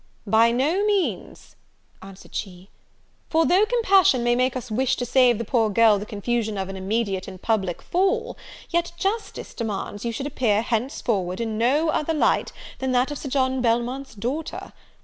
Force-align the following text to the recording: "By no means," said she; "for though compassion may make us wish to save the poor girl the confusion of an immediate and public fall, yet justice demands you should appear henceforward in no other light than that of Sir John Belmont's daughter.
"By 0.25 0.51
no 0.51 0.83
means," 0.83 1.55
said 2.15 2.33
she; 2.33 2.71
"for 3.29 3.45
though 3.45 3.67
compassion 3.67 4.23
may 4.23 4.33
make 4.35 4.55
us 4.55 4.71
wish 4.71 4.95
to 4.95 5.05
save 5.05 5.37
the 5.37 5.45
poor 5.45 5.69
girl 5.69 5.99
the 5.99 6.07
confusion 6.07 6.57
of 6.57 6.69
an 6.69 6.75
immediate 6.75 7.27
and 7.27 7.39
public 7.39 7.83
fall, 7.83 8.35
yet 8.71 8.93
justice 8.97 9.53
demands 9.53 10.03
you 10.03 10.11
should 10.11 10.25
appear 10.25 10.63
henceforward 10.63 11.39
in 11.39 11.59
no 11.59 11.89
other 11.89 12.15
light 12.15 12.51
than 12.79 12.93
that 12.93 13.11
of 13.11 13.19
Sir 13.19 13.29
John 13.29 13.61
Belmont's 13.61 14.15
daughter. 14.15 14.73